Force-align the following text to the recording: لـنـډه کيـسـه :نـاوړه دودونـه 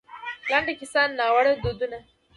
لـنـډه 0.49 0.73
کيـسـه 0.79 1.01
:نـاوړه 1.17 1.53
دودونـه 1.63 1.99